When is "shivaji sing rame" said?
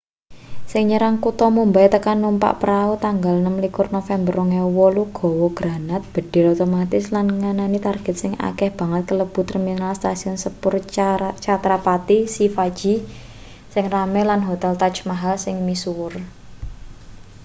12.33-14.21